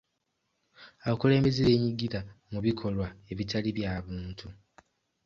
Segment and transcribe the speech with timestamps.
[1.05, 2.19] Abakulembeze beenyigira
[2.51, 4.47] mu bikolwa ebitali bya buntu.